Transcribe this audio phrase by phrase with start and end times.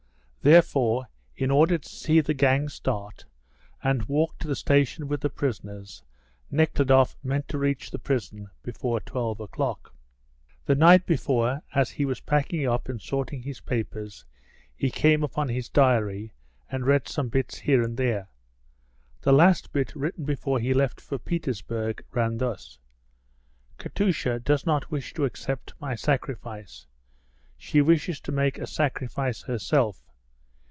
[0.43, 3.23] therefore, in order to see the gang start,
[3.83, 6.01] and walk to the station with the prisoners
[6.49, 9.93] Nekhludoff meant to reach the prison before 12 o'clock.
[10.65, 14.25] The night before, as he was packing up and sorting his papers,
[14.75, 16.33] he came upon his diary,
[16.71, 18.27] and read some bits here and there.
[19.21, 22.79] The last bit written before he left for Petersburg ran thus:
[23.77, 26.87] "Katusha does not wish to accept my sacrifice;
[27.59, 30.07] she wishes to make a sacrifice herself.